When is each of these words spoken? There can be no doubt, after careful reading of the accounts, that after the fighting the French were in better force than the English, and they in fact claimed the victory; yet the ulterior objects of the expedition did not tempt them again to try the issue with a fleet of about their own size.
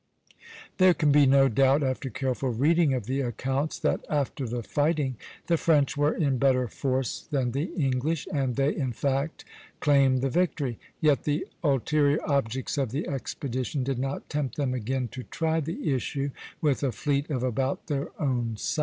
There 0.79 0.95
can 0.95 1.11
be 1.11 1.27
no 1.27 1.47
doubt, 1.47 1.83
after 1.83 2.09
careful 2.09 2.49
reading 2.49 2.95
of 2.95 3.05
the 3.05 3.21
accounts, 3.21 3.77
that 3.77 4.03
after 4.09 4.47
the 4.47 4.63
fighting 4.63 5.15
the 5.45 5.57
French 5.57 5.95
were 5.95 6.11
in 6.15 6.39
better 6.39 6.67
force 6.67 7.27
than 7.29 7.51
the 7.51 7.65
English, 7.77 8.27
and 8.33 8.55
they 8.55 8.75
in 8.75 8.93
fact 8.93 9.45
claimed 9.79 10.23
the 10.23 10.29
victory; 10.31 10.79
yet 11.01 11.25
the 11.25 11.45
ulterior 11.63 12.17
objects 12.27 12.79
of 12.79 12.89
the 12.89 13.07
expedition 13.07 13.83
did 13.83 13.99
not 13.99 14.27
tempt 14.27 14.55
them 14.55 14.73
again 14.73 15.07
to 15.09 15.21
try 15.21 15.59
the 15.59 15.93
issue 15.93 16.31
with 16.61 16.81
a 16.81 16.91
fleet 16.91 17.29
of 17.29 17.43
about 17.43 17.85
their 17.85 18.07
own 18.19 18.57
size. 18.57 18.79